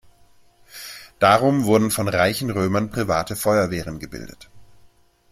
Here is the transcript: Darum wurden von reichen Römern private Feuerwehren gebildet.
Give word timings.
Darum 1.19 1.65
wurden 1.65 1.91
von 1.91 2.07
reichen 2.07 2.49
Römern 2.49 2.89
private 2.89 3.35
Feuerwehren 3.35 3.99
gebildet. 3.99 4.49